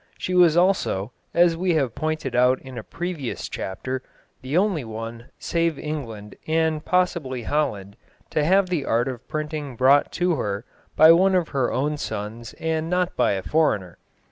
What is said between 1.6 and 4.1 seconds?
have pointed out in a previous chapter,